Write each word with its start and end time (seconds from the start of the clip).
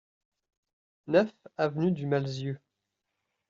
neuf 1.05 1.31
avenue 1.57 1.91
du 1.91 2.07
Malzieu 2.07 2.59